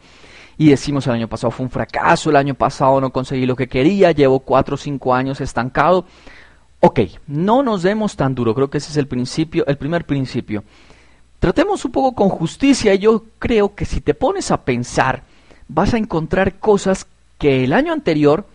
y 0.57 0.67
decimos 0.69 1.07
el 1.07 1.13
año 1.13 1.29
pasado 1.29 1.51
fue 1.51 1.63
un 1.63 1.69
fracaso, 1.69 2.29
el 2.29 2.35
año 2.35 2.55
pasado 2.55 2.99
no 2.99 3.09
conseguí 3.09 3.45
lo 3.45 3.55
que 3.55 3.69
quería, 3.69 4.11
llevo 4.11 4.41
cuatro 4.41 4.75
o 4.75 4.77
cinco 4.77 5.15
años 5.15 5.39
estancado. 5.39 6.03
Ok, 6.81 6.99
no 7.27 7.63
nos 7.63 7.83
demos 7.83 8.17
tan 8.17 8.35
duro, 8.35 8.53
creo 8.53 8.69
que 8.69 8.79
ese 8.79 8.91
es 8.91 8.97
el 8.97 9.07
principio, 9.07 9.65
el 9.65 9.77
primer 9.77 10.05
principio. 10.05 10.65
Tratemos 11.39 11.85
un 11.85 11.93
poco 11.93 12.15
con 12.15 12.27
justicia 12.27 12.93
y 12.95 12.99
yo 12.99 13.23
creo 13.39 13.75
que 13.75 13.85
si 13.85 14.01
te 14.01 14.13
pones 14.13 14.51
a 14.51 14.65
pensar, 14.65 15.23
vas 15.69 15.93
a 15.93 15.97
encontrar 15.97 16.55
cosas 16.55 17.07
que 17.37 17.63
el 17.63 17.71
año 17.71 17.93
anterior 17.93 18.45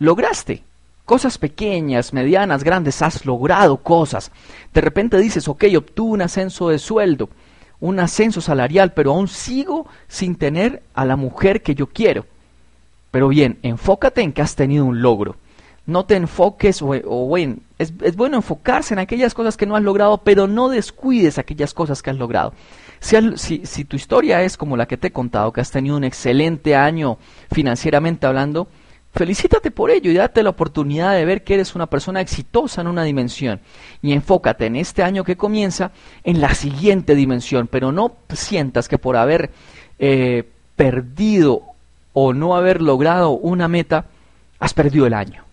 lograste. 0.00 0.64
Cosas 1.10 1.38
pequeñas, 1.38 2.12
medianas, 2.12 2.62
grandes, 2.62 3.02
has 3.02 3.26
logrado 3.26 3.78
cosas. 3.78 4.30
De 4.72 4.80
repente 4.80 5.18
dices, 5.18 5.48
ok, 5.48 5.64
obtuve 5.76 6.12
un 6.12 6.22
ascenso 6.22 6.68
de 6.68 6.78
sueldo, 6.78 7.28
un 7.80 7.98
ascenso 7.98 8.40
salarial, 8.40 8.92
pero 8.92 9.10
aún 9.10 9.26
sigo 9.26 9.88
sin 10.06 10.36
tener 10.36 10.84
a 10.94 11.04
la 11.04 11.16
mujer 11.16 11.64
que 11.64 11.74
yo 11.74 11.88
quiero. 11.88 12.26
Pero 13.10 13.26
bien, 13.26 13.58
enfócate 13.62 14.22
en 14.22 14.32
que 14.32 14.40
has 14.40 14.54
tenido 14.54 14.84
un 14.84 15.02
logro. 15.02 15.34
No 15.84 16.04
te 16.04 16.14
enfoques, 16.14 16.80
o, 16.80 16.86
bueno, 17.26 17.56
es, 17.80 17.92
bueno 18.14 18.36
enfocarse 18.36 18.94
en 18.94 19.00
aquellas 19.00 19.34
cosas 19.34 19.56
que 19.56 19.66
no 19.66 19.74
has 19.74 19.82
logrado, 19.82 20.18
pero 20.18 20.46
no 20.46 20.68
descuides 20.68 21.38
aquellas 21.38 21.74
cosas 21.74 22.02
que 22.02 22.10
has 22.10 22.18
logrado. 22.18 22.54
Si 23.00 23.84
tu 23.84 23.96
historia 23.96 24.44
es 24.44 24.56
como 24.56 24.76
la 24.76 24.86
que 24.86 24.96
te 24.96 25.08
he 25.08 25.12
contado, 25.12 25.52
que 25.52 25.60
has 25.60 25.72
tenido 25.72 25.96
un 25.96 26.04
excelente 26.04 26.76
año 26.76 27.18
financieramente 27.50 28.28
hablando, 28.28 28.68
Felicítate 29.12 29.72
por 29.72 29.90
ello 29.90 30.10
y 30.10 30.14
date 30.14 30.42
la 30.42 30.50
oportunidad 30.50 31.14
de 31.14 31.24
ver 31.24 31.42
que 31.42 31.54
eres 31.54 31.74
una 31.74 31.86
persona 31.86 32.20
exitosa 32.20 32.80
en 32.80 32.86
una 32.86 33.02
dimensión. 33.02 33.60
Y 34.02 34.12
enfócate 34.12 34.66
en 34.66 34.76
este 34.76 35.02
año 35.02 35.24
que 35.24 35.36
comienza 35.36 35.90
en 36.22 36.40
la 36.40 36.54
siguiente 36.54 37.14
dimensión, 37.16 37.66
pero 37.66 37.90
no 37.90 38.12
sientas 38.32 38.88
que 38.88 38.98
por 38.98 39.16
haber 39.16 39.50
eh, 39.98 40.44
perdido 40.76 41.62
o 42.12 42.32
no 42.32 42.56
haber 42.56 42.80
logrado 42.80 43.30
una 43.30 43.68
meta, 43.68 44.06
has 44.60 44.74
perdido 44.74 45.06
el 45.06 45.14
año. 45.14 45.44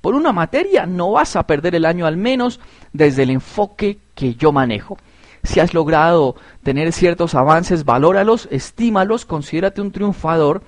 Por 0.00 0.14
una 0.14 0.32
materia 0.32 0.86
no 0.86 1.12
vas 1.12 1.36
a 1.36 1.46
perder 1.46 1.74
el 1.74 1.84
año 1.84 2.06
al 2.06 2.16
menos 2.16 2.60
desde 2.92 3.24
el 3.24 3.30
enfoque 3.30 3.98
que 4.14 4.34
yo 4.34 4.52
manejo. 4.52 4.98
Si 5.42 5.60
has 5.60 5.74
logrado 5.74 6.36
tener 6.62 6.92
ciertos 6.92 7.34
avances, 7.34 7.84
valóralos, 7.84 8.48
estímalos, 8.50 9.24
considérate 9.24 9.80
un 9.80 9.92
triunfador, 9.92 10.62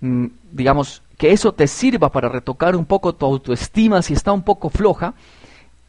mm, 0.00 0.26
digamos, 0.52 1.02
que 1.18 1.32
eso 1.32 1.52
te 1.52 1.66
sirva 1.66 2.10
para 2.10 2.28
retocar 2.28 2.76
un 2.76 2.86
poco 2.86 3.14
tu 3.14 3.26
autoestima 3.26 4.00
si 4.00 4.14
está 4.14 4.32
un 4.32 4.42
poco 4.42 4.70
floja 4.70 5.14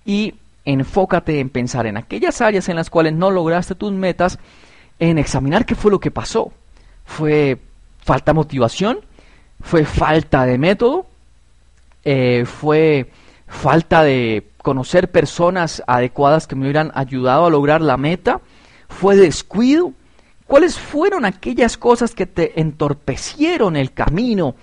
y 0.04 0.34
enfócate 0.66 1.40
en 1.40 1.50
pensar 1.50 1.86
en 1.86 1.98
aquellas 1.98 2.42
áreas 2.42 2.68
en 2.68 2.76
las 2.76 2.90
cuales 2.90 3.14
no 3.14 3.30
lograste 3.32 3.76
tus 3.76 3.92
metas, 3.94 4.40
en 4.98 5.18
examinar 5.18 5.66
qué 5.66 5.76
fue 5.76 5.92
lo 5.92 6.00
que 6.00 6.12
pasó. 6.12 6.52
¿Fue 7.06 7.58
falta 8.04 8.32
de 8.32 8.36
motivación? 8.36 9.00
¿Fue 9.62 9.86
falta 9.86 10.46
de 10.46 10.58
método? 10.58 11.06
Eh, 12.04 12.46
¿Fue 12.46 13.10
falta 13.48 14.04
de 14.04 14.48
conocer 14.62 15.12
personas 15.12 15.84
adecuadas 15.88 16.48
que 16.48 16.56
me 16.56 16.64
hubieran 16.64 16.92
ayudado 16.96 17.46
a 17.46 17.50
lograr 17.52 17.82
la 17.82 17.98
meta? 17.98 18.42
¿Fue 18.90 19.16
descuido? 19.16 19.94
¿Cuáles 20.48 20.80
fueron 20.80 21.26
aquellas 21.26 21.78
cosas 21.78 22.16
que 22.16 22.26
te 22.26 22.60
entorpecieron 22.60 23.76
el 23.76 23.94
camino 23.94 24.56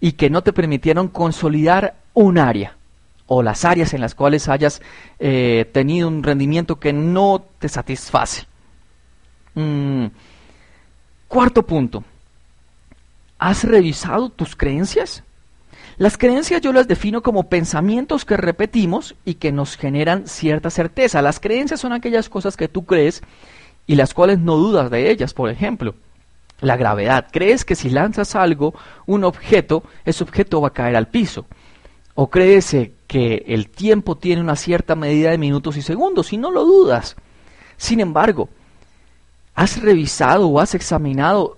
y 0.00 0.12
que 0.12 0.30
no 0.30 0.42
te 0.42 0.52
permitieron 0.52 1.08
consolidar 1.08 1.96
un 2.14 2.38
área 2.38 2.76
o 3.26 3.42
las 3.42 3.64
áreas 3.64 3.92
en 3.94 4.00
las 4.00 4.14
cuales 4.14 4.48
hayas 4.48 4.80
eh, 5.18 5.68
tenido 5.72 6.08
un 6.08 6.22
rendimiento 6.22 6.80
que 6.80 6.92
no 6.92 7.44
te 7.58 7.68
satisface. 7.68 8.46
Mm. 9.54 10.06
Cuarto 11.28 11.62
punto. 11.62 12.04
¿Has 13.38 13.64
revisado 13.64 14.30
tus 14.30 14.56
creencias? 14.56 15.22
Las 15.98 16.16
creencias 16.16 16.62
yo 16.62 16.72
las 16.72 16.88
defino 16.88 17.22
como 17.22 17.48
pensamientos 17.48 18.24
que 18.24 18.36
repetimos 18.36 19.14
y 19.24 19.34
que 19.34 19.52
nos 19.52 19.76
generan 19.76 20.26
cierta 20.26 20.70
certeza. 20.70 21.20
Las 21.20 21.38
creencias 21.38 21.80
son 21.80 21.92
aquellas 21.92 22.28
cosas 22.28 22.56
que 22.56 22.68
tú 22.68 22.86
crees 22.86 23.22
y 23.86 23.96
las 23.96 24.14
cuales 24.14 24.38
no 24.38 24.56
dudas 24.56 24.90
de 24.90 25.10
ellas, 25.10 25.34
por 25.34 25.50
ejemplo 25.50 25.94
la 26.60 26.76
gravedad. 26.76 27.26
Crees 27.30 27.64
que 27.64 27.74
si 27.74 27.90
lanzas 27.90 28.34
algo, 28.34 28.74
un 29.06 29.24
objeto, 29.24 29.82
ese 30.04 30.24
objeto 30.24 30.60
va 30.60 30.68
a 30.68 30.72
caer 30.72 30.96
al 30.96 31.08
piso. 31.08 31.46
O 32.14 32.28
crees 32.28 32.76
que 33.06 33.44
el 33.46 33.68
tiempo 33.68 34.16
tiene 34.16 34.42
una 34.42 34.56
cierta 34.56 34.96
medida 34.96 35.30
de 35.30 35.38
minutos 35.38 35.76
y 35.76 35.82
segundos 35.82 36.32
y 36.32 36.36
no 36.36 36.50
lo 36.50 36.64
dudas. 36.64 37.16
Sin 37.76 38.00
embargo, 38.00 38.48
¿has 39.54 39.80
revisado 39.80 40.48
o 40.48 40.60
has 40.60 40.74
examinado 40.74 41.56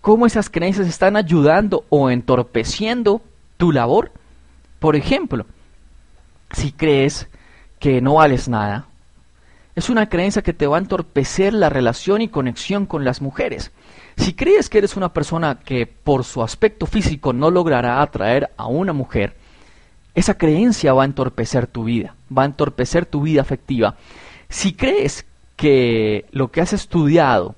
cómo 0.00 0.24
esas 0.24 0.48
creencias 0.48 0.88
están 0.88 1.16
ayudando 1.16 1.84
o 1.90 2.10
entorpeciendo 2.10 3.20
tu 3.58 3.70
labor? 3.70 4.10
Por 4.78 4.96
ejemplo, 4.96 5.44
si 6.52 6.72
crees 6.72 7.28
que 7.78 8.00
no 8.00 8.14
vales 8.14 8.48
nada, 8.48 8.86
es 9.78 9.88
una 9.88 10.08
creencia 10.08 10.42
que 10.42 10.52
te 10.52 10.66
va 10.66 10.76
a 10.76 10.80
entorpecer 10.80 11.54
la 11.54 11.68
relación 11.68 12.20
y 12.20 12.28
conexión 12.28 12.84
con 12.84 13.04
las 13.04 13.22
mujeres. 13.22 13.70
Si 14.16 14.32
crees 14.32 14.68
que 14.68 14.78
eres 14.78 14.96
una 14.96 15.12
persona 15.12 15.60
que 15.64 15.86
por 15.86 16.24
su 16.24 16.42
aspecto 16.42 16.84
físico 16.84 17.32
no 17.32 17.48
logrará 17.52 18.02
atraer 18.02 18.50
a 18.56 18.66
una 18.66 18.92
mujer, 18.92 19.36
esa 20.16 20.36
creencia 20.36 20.92
va 20.94 21.02
a 21.02 21.06
entorpecer 21.06 21.68
tu 21.68 21.84
vida, 21.84 22.16
va 22.36 22.42
a 22.42 22.46
entorpecer 22.46 23.06
tu 23.06 23.22
vida 23.22 23.40
afectiva. 23.40 23.94
Si 24.48 24.72
crees 24.72 25.24
que 25.54 26.26
lo 26.32 26.50
que 26.50 26.60
has 26.60 26.72
estudiado, 26.72 27.54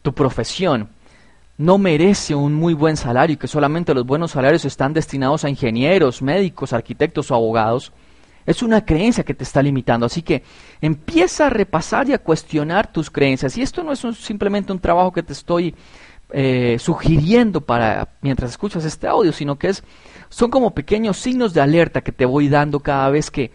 tu 0.00 0.14
profesión, 0.14 0.88
no 1.58 1.76
merece 1.76 2.34
un 2.34 2.54
muy 2.54 2.72
buen 2.72 2.96
salario 2.96 3.34
y 3.34 3.36
que 3.36 3.48
solamente 3.48 3.92
los 3.92 4.06
buenos 4.06 4.30
salarios 4.30 4.64
están 4.64 4.94
destinados 4.94 5.44
a 5.44 5.50
ingenieros, 5.50 6.22
médicos, 6.22 6.72
arquitectos 6.72 7.30
o 7.30 7.34
abogados, 7.34 7.92
es 8.46 8.62
una 8.62 8.84
creencia 8.84 9.24
que 9.24 9.34
te 9.34 9.44
está 9.44 9.62
limitando. 9.62 10.06
Así 10.06 10.22
que 10.22 10.42
empieza 10.80 11.46
a 11.46 11.50
repasar 11.50 12.08
y 12.08 12.12
a 12.12 12.18
cuestionar 12.18 12.92
tus 12.92 13.10
creencias. 13.10 13.56
Y 13.56 13.62
esto 13.62 13.82
no 13.82 13.92
es 13.92 14.00
simplemente 14.18 14.72
un 14.72 14.78
trabajo 14.78 15.12
que 15.12 15.22
te 15.22 15.32
estoy 15.32 15.74
eh, 16.32 16.76
sugiriendo 16.78 17.60
para 17.60 18.08
mientras 18.20 18.50
escuchas 18.50 18.84
este 18.84 19.06
audio, 19.08 19.32
sino 19.32 19.58
que 19.58 19.68
es 19.68 19.82
son 20.28 20.50
como 20.50 20.74
pequeños 20.74 21.16
signos 21.16 21.52
de 21.54 21.60
alerta 21.60 22.02
que 22.02 22.12
te 22.12 22.24
voy 22.24 22.48
dando 22.48 22.80
cada 22.80 23.10
vez 23.10 23.30
que 23.30 23.50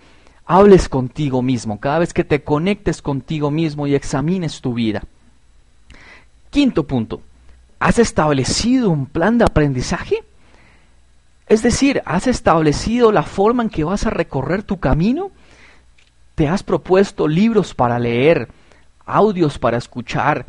hables 0.46 0.90
contigo 0.90 1.42
mismo, 1.42 1.80
cada 1.80 2.00
vez 2.00 2.14
que 2.14 2.26
te 2.26 2.44
conectes 2.44 3.02
contigo 3.02 3.50
mismo 3.50 3.88
y 3.88 3.96
examines 3.96 4.62
tu 4.62 4.74
vida. 4.74 5.04
Quinto 6.50 6.86
punto, 6.86 7.22
¿has 7.80 7.98
establecido 7.98 8.90
un 8.90 9.06
plan 9.06 9.38
de 9.38 9.46
aprendizaje? 9.46 10.24
Es 11.48 11.62
decir, 11.62 12.02
¿has 12.06 12.28
establecido 12.28 13.12
la 13.12 13.24
forma 13.24 13.64
en 13.64 13.70
que 13.70 13.84
vas 13.84 14.06
a 14.06 14.10
recorrer 14.10 14.64
tu 14.64 14.80
camino? 14.80 15.32
¿Te 16.34 16.48
has 16.48 16.64
propuesto 16.64 17.28
libros 17.28 17.74
para 17.74 18.00
leer, 18.00 18.50
audios 19.06 19.60
para 19.60 19.78
escuchar, 19.78 20.46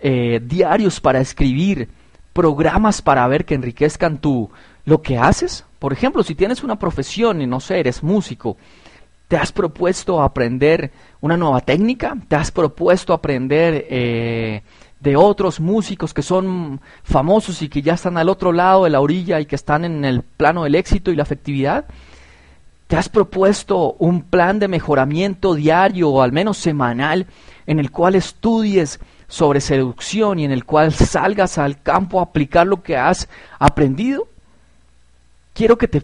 eh, 0.00 0.40
diarios 0.44 1.00
para 1.00 1.20
escribir, 1.20 1.88
programas 2.32 3.02
para 3.02 3.26
ver 3.26 3.44
que 3.44 3.54
enriquezcan 3.54 4.18
tu 4.18 4.50
lo 4.84 5.02
que 5.02 5.18
haces? 5.18 5.64
Por 5.80 5.92
ejemplo, 5.92 6.22
si 6.22 6.34
tienes 6.34 6.62
una 6.62 6.78
profesión 6.78 7.42
y 7.42 7.46
no 7.46 7.58
sé, 7.58 7.80
eres 7.80 8.02
músico, 8.02 8.56
¿te 9.26 9.36
has 9.36 9.50
propuesto 9.50 10.22
aprender 10.22 10.92
una 11.20 11.36
nueva 11.36 11.60
técnica? 11.60 12.16
¿Te 12.28 12.36
has 12.36 12.52
propuesto 12.52 13.12
aprender 13.12 13.86
eh, 13.90 14.62
de 15.04 15.16
otros 15.16 15.60
músicos 15.60 16.14
que 16.14 16.22
son 16.22 16.80
famosos 17.02 17.60
y 17.60 17.68
que 17.68 17.82
ya 17.82 17.92
están 17.92 18.16
al 18.16 18.30
otro 18.30 18.52
lado 18.52 18.84
de 18.84 18.90
la 18.90 19.02
orilla 19.02 19.38
y 19.38 19.44
que 19.44 19.54
están 19.54 19.84
en 19.84 20.02
el 20.04 20.22
plano 20.22 20.64
del 20.64 20.74
éxito 20.74 21.12
y 21.12 21.16
la 21.16 21.24
afectividad? 21.24 21.84
¿Te 22.86 22.96
has 22.96 23.10
propuesto 23.10 23.96
un 23.98 24.22
plan 24.22 24.58
de 24.58 24.66
mejoramiento 24.66 25.54
diario 25.54 26.08
o 26.08 26.22
al 26.22 26.32
menos 26.32 26.56
semanal 26.56 27.26
en 27.66 27.78
el 27.78 27.90
cual 27.90 28.14
estudies 28.14 28.98
sobre 29.28 29.60
seducción 29.60 30.38
y 30.38 30.46
en 30.46 30.52
el 30.52 30.64
cual 30.64 30.92
salgas 30.94 31.58
al 31.58 31.82
campo 31.82 32.18
a 32.18 32.24
aplicar 32.24 32.66
lo 32.66 32.82
que 32.82 32.96
has 32.96 33.28
aprendido? 33.58 34.26
Quiero 35.52 35.76
que 35.76 35.88
te 35.88 36.02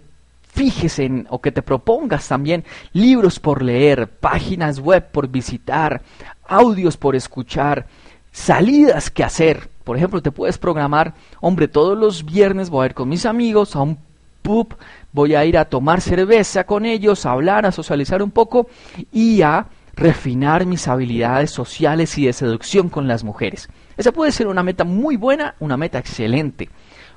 fijes 0.52 0.99
en 0.99 1.26
o 1.30 1.40
que 1.40 1.52
te 1.52 1.62
propongas 1.62 2.28
también 2.28 2.64
libros 2.92 3.40
por 3.40 3.62
leer, 3.62 4.09
páginas 4.09 4.78
web 4.78 5.11
por 5.11 5.28
visitar, 5.28 6.02
audios 6.47 6.99
por 6.99 7.16
escuchar, 7.16 7.87
salidas 8.33 9.11
que 9.11 9.25
hacer. 9.25 9.69
Por 9.85 9.97
ejemplo, 9.97 10.23
te 10.23 10.31
puedes 10.31 10.59
programar, 10.59 11.15
hombre, 11.41 11.69
todos 11.69 11.99
los 11.99 12.25
viernes 12.25 12.71
voy 12.71 12.85
a 12.85 12.87
ir 12.87 12.95
con 12.95 13.09
mis 13.09 13.27
amigos 13.27 13.75
a 13.75 13.83
un 13.83 13.99
pub, 14.43 14.77
voy 15.13 15.35
a 15.35 15.45
ir 15.45 15.59
a 15.59 15.65
tomar 15.65 16.01
cerveza 16.01 16.65
con 16.65 16.87
ellos, 16.87 17.27
a 17.27 17.33
hablar, 17.33 17.67
a 17.67 17.73
socializar 17.73 18.23
un 18.23 18.31
poco 18.31 18.69
y 19.13 19.43
a 19.43 19.67
refinar 19.95 20.67
mis 20.67 20.89
habilidades 20.89 21.51
sociales 21.51 22.17
y 22.19 22.27
de 22.27 22.33
seducción 22.33 22.89
con 22.89 23.07
las 23.07 23.25
mujeres. 23.25 23.69
Esa 23.97 24.13
puede 24.13 24.33
ser 24.33 24.47
una 24.47 24.63
meta 24.63 24.85
muy 24.85 25.17
buena, 25.17 25.55
una 25.61 25.77
meta 25.77 25.99
excelente. 25.99 26.71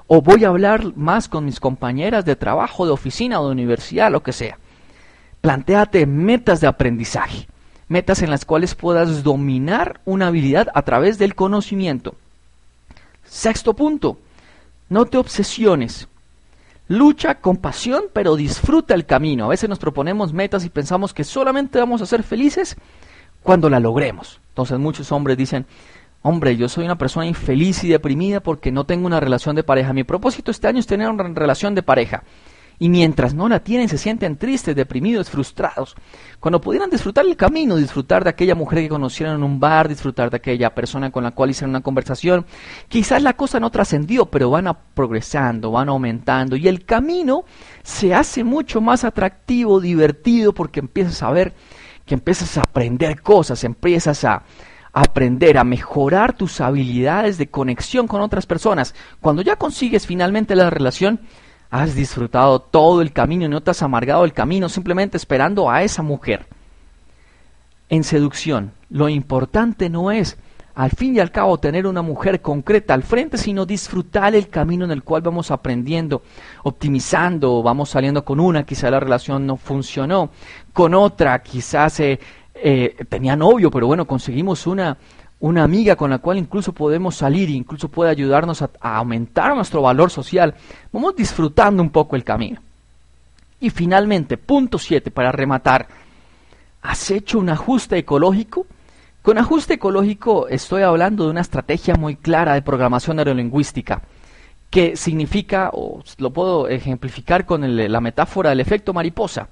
O 0.08 0.22
voy 0.22 0.44
a 0.44 0.50
hablar 0.50 0.96
más 0.96 1.30
con 1.30 1.46
mis 1.46 1.60
compañeras 1.60 2.26
de 2.26 2.36
trabajo, 2.36 2.86
de 2.86 2.92
oficina 2.92 3.40
o 3.40 3.46
de 3.46 3.54
universidad, 3.54 4.12
lo 4.12 4.22
que 4.22 4.34
sea. 4.34 4.58
Plantéate 5.40 6.06
metas 6.06 6.60
de 6.60 6.68
aprendizaje, 6.68 7.48
metas 7.94 8.24
en 8.24 8.32
las 8.32 8.44
cuales 8.44 8.74
puedas 8.74 9.24
dominar 9.24 10.02
una 10.04 10.28
habilidad 10.28 10.68
a 10.74 10.82
través 10.82 11.20
del 11.20 11.36
conocimiento. 11.36 12.16
Sexto 13.24 13.76
punto, 13.76 14.18
no 14.90 15.06
te 15.06 15.20
obsesiones. 15.20 16.08
Lucha 16.88 17.36
con 17.36 17.58
pasión, 17.58 18.06
pero 18.12 18.36
disfruta 18.36 18.96
el 18.96 19.06
camino. 19.06 19.46
A 19.46 19.50
veces 19.50 19.70
nos 19.70 19.78
proponemos 19.78 20.34
metas 20.34 20.66
y 20.66 20.70
pensamos 20.70 21.14
que 21.14 21.24
solamente 21.24 21.78
vamos 21.78 22.02
a 22.02 22.08
ser 22.08 22.24
felices 22.24 22.76
cuando 23.44 23.70
la 23.70 23.80
logremos. 23.80 24.40
Entonces 24.50 24.80
muchos 24.80 25.12
hombres 25.12 25.38
dicen, 25.38 25.68
hombre, 26.24 26.58
yo 26.58 26.70
soy 26.70 26.86
una 26.86 26.98
persona 26.98 27.28
infeliz 27.28 27.84
y 27.84 27.90
deprimida 27.90 28.40
porque 28.40 28.72
no 28.72 28.86
tengo 28.86 29.06
una 29.06 29.20
relación 29.20 29.56
de 29.56 29.64
pareja. 29.64 29.94
Mi 29.94 30.04
propósito 30.04 30.50
este 30.50 30.68
año 30.68 30.80
es 30.80 30.88
tener 30.88 31.10
una 31.10 31.24
relación 31.24 31.76
de 31.76 31.84
pareja. 31.84 32.24
Y 32.84 32.90
mientras 32.90 33.34
no 33.34 33.48
la 33.48 33.62
tienen, 33.62 33.88
se 33.88 33.98
sienten 33.98 34.36
tristes, 34.36 34.76
deprimidos, 34.76 35.30
frustrados. 35.30 35.96
Cuando 36.42 36.60
pudieran 36.60 36.90
disfrutar 36.90 37.26
el 37.26 37.38
camino, 37.38 37.78
disfrutar 37.78 38.26
de 38.26 38.32
aquella 38.32 38.56
mujer 38.56 38.80
que 38.80 38.90
conocieron 38.90 39.38
en 39.38 39.44
un 39.44 39.58
bar, 39.58 39.88
disfrutar 39.88 40.30
de 40.30 40.36
aquella 40.36 40.76
persona 40.76 41.10
con 41.10 41.24
la 41.24 41.32
cual 41.32 41.52
hicieron 41.52 41.70
una 41.70 41.80
conversación, 41.80 42.46
quizás 42.90 43.24
la 43.24 43.38
cosa 43.38 43.62
no 43.62 43.70
trascendió, 43.70 44.26
pero 44.26 44.50
van 44.50 44.70
progresando, 44.94 45.72
van 45.72 45.88
aumentando. 45.88 46.58
Y 46.58 46.68
el 46.68 46.84
camino 46.84 47.46
se 47.84 48.14
hace 48.14 48.44
mucho 48.44 48.82
más 48.82 49.06
atractivo, 49.06 49.80
divertido, 49.80 50.52
porque 50.52 50.82
empiezas 50.82 51.24
a 51.24 51.32
ver 51.32 51.54
que 52.06 52.16
empiezas 52.16 52.58
a 52.58 52.64
aprender 52.64 53.22
cosas, 53.22 53.64
empiezas 53.64 54.26
a, 54.26 54.44
aprender 54.92 55.58
a 55.58 55.64
mejorar 55.64 56.36
tus 56.36 56.60
habilidades 56.60 57.38
de 57.38 57.48
conexión 57.48 58.10
con 58.10 58.20
otras 58.20 58.46
personas. 58.46 58.94
Cuando 59.22 59.42
ya 59.42 59.56
consigues 59.56 60.06
finalmente 60.06 60.54
la 60.54 60.70
relación, 60.70 61.22
has 61.74 61.96
disfrutado 61.96 62.60
todo 62.60 63.02
el 63.02 63.12
camino 63.12 63.46
y 63.46 63.50
no 63.50 63.62
te 63.62 63.72
has 63.72 63.82
amargado 63.82 64.26
el 64.26 64.32
camino 64.32 64.70
simplemente 64.70 65.18
esperando 65.18 65.72
a 65.72 65.82
esa 65.82 66.04
mujer. 66.04 66.46
En 67.90 68.04
seducción, 68.04 68.74
lo 68.92 69.10
importante 69.10 69.90
no 69.90 70.12
es 70.12 70.38
al 70.76 70.92
fin 70.92 71.16
y 71.16 71.20
al 71.20 71.32
cabo 71.32 71.58
tener 71.58 71.88
una 71.88 72.04
mujer 72.04 72.42
concreta 72.42 72.94
al 72.94 73.02
frente, 73.02 73.40
sino 73.40 73.66
disfrutar 73.66 74.36
el 74.36 74.50
camino 74.50 74.86
en 74.86 74.92
el 74.92 75.02
cual 75.02 75.24
vamos 75.24 75.50
aprendiendo, 75.50 76.22
optimizando, 76.62 77.64
vamos 77.64 77.90
saliendo 77.90 78.24
con 78.24 78.40
una, 78.40 78.64
quizá 78.64 78.92
la 78.92 79.00
relación 79.00 79.48
no 79.48 79.58
funcionó, 79.58 80.30
con 80.74 80.94
otra, 80.94 81.42
quizás 81.42 82.00
eh, 82.02 82.20
eh, 82.54 82.98
tenía 83.10 83.36
novio, 83.36 83.72
pero 83.72 83.88
bueno, 83.88 84.06
conseguimos 84.06 84.68
una, 84.68 84.96
una 85.44 85.66
amiga 85.66 85.98
con 85.98 86.10
la 86.10 86.20
cual 86.20 86.38
incluso 86.38 86.72
podemos 86.72 87.18
salir 87.18 87.50
e 87.50 87.52
incluso 87.52 87.90
puede 87.90 88.10
ayudarnos 88.10 88.62
a, 88.62 88.70
aumentar 88.80 89.54
nuestro 89.54 89.82
valor 89.82 90.10
social. 90.10 90.56
Vamos 90.94 91.18
disfrutando 91.18 91.84
un 91.84 91.90
poco 91.90 92.16
el 92.16 92.24
camino. 92.24 92.62
Y 93.60 93.70
finalmente, 93.70 94.38
punto 94.38 94.80
7, 94.80 95.12
para 95.12 95.34
rematar, 95.34 95.90
¿has 96.82 97.12
hecho 97.12 97.40
un 97.40 97.50
ajuste 97.50 97.98
ecológico? 97.98 98.66
Con 99.22 99.38
ajuste 99.38 99.74
ecológico 99.74 100.48
estoy 100.48 100.84
hablando 100.84 101.26
de 101.26 101.32
una 101.32 101.42
estrategia 101.42 101.96
muy 101.96 102.16
clara 102.16 102.54
de 102.54 102.62
programación 102.62 103.18
neurolingüística, 103.18 104.02
que 104.70 104.96
significa, 104.96 105.72
o 105.74 106.02
lo 106.20 106.32
puedo 106.32 106.70
ejemplificar 106.70 107.46
con 107.46 107.76
la 107.76 108.00
metáfora 108.00 108.52
del 108.52 108.62
efecto 108.62 108.94
mariposa. 108.94 109.50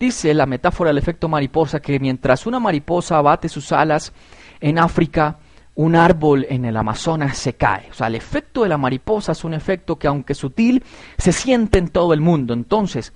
Dice 0.00 0.32
la 0.32 0.46
metáfora 0.46 0.88
del 0.88 0.98
efecto 0.98 1.28
mariposa 1.28 1.80
que 1.80 2.00
mientras 2.00 2.46
una 2.46 2.58
mariposa 2.58 3.20
bate 3.20 3.50
sus 3.50 3.72
alas, 3.72 4.14
en 4.60 4.78
África 4.78 5.38
un 5.76 5.96
árbol 5.96 6.46
en 6.48 6.64
el 6.64 6.76
Amazonas 6.76 7.36
se 7.36 7.54
cae. 7.54 7.88
O 7.90 7.94
sea, 7.94 8.06
el 8.06 8.14
efecto 8.14 8.62
de 8.62 8.68
la 8.68 8.78
mariposa 8.78 9.32
es 9.32 9.44
un 9.44 9.54
efecto 9.54 9.96
que 9.96 10.06
aunque 10.06 10.34
sutil, 10.34 10.84
se 11.18 11.32
siente 11.32 11.78
en 11.78 11.88
todo 11.88 12.14
el 12.14 12.20
mundo. 12.20 12.54
Entonces, 12.54 13.12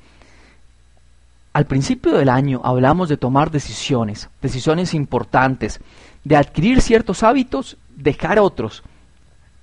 al 1.53 1.66
principio 1.66 2.12
del 2.12 2.29
año 2.29 2.61
hablamos 2.64 3.09
de 3.09 3.16
tomar 3.16 3.51
decisiones, 3.51 4.29
decisiones 4.42 4.94
importantes, 4.94 5.81
de 6.24 6.37
adquirir 6.37 6.81
ciertos 6.83 7.22
hábitos, 7.22 7.77
dejar 7.96 8.38
otros, 8.38 8.83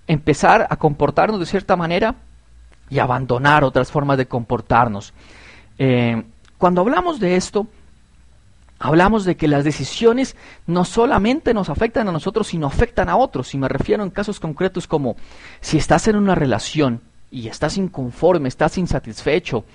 empezar 0.08 0.68
a 0.70 0.78
comportarnos 0.78 1.40
de 1.40 1.46
cierta 1.46 1.76
manera 1.76 2.16
y 2.90 3.00
abandonar 3.00 3.64
otras 3.64 3.92
formas 3.92 4.18
de 4.18 4.28
comportarnos. 4.28 5.14
Eh, 5.78 6.24
cuando 6.58 6.82
hablamos 6.82 7.20
de 7.20 7.36
esto, 7.36 7.68
Hablamos 8.86 9.26
de 9.26 9.36
que 9.36 9.48
las 9.48 9.64
decisiones 9.64 10.36
no 10.68 10.86
solamente 10.86 11.56
nos 11.56 11.72
afectan 11.72 12.08
a 12.08 12.12
nosotros, 12.12 12.48
sino 12.48 12.68
afectan 12.68 13.10
a 13.10 13.18
otros. 13.18 13.56
Y 13.56 13.58
me 13.58 13.68
refiero 13.68 14.04
en 14.04 14.12
casos 14.12 14.40
concretos 14.40 14.86
como 14.86 15.16
si 15.60 15.78
estás 15.78 16.08
en 16.08 16.16
una 16.16 16.36
relación 16.36 17.02
y 17.32 17.48
estás 17.48 17.78
inconforme, 17.78 18.48
estás 18.48 18.78
insatisfecho, 18.78 19.66